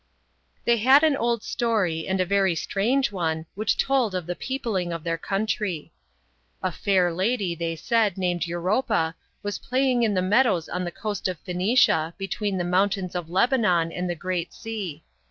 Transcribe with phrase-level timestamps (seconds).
[0.65, 4.91] They had an old story, and a very strange one, which told of the peopling
[4.91, 5.93] of their country.
[6.59, 6.79] THE STORIES OF GREECE.
[6.79, 6.79] 55 /?
[6.79, 11.27] * A fair lady, they said, namecl Europa, was playing in the meadows on the coast
[11.27, 15.03] of Phoenicia, between the mountains of Lebanon and the Great Sea.